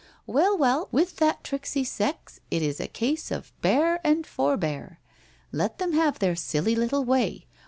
[0.25, 4.99] Well, well, with that tricksy sex it is a case of bear and forbear;
[5.51, 7.45] let them have their silly little way.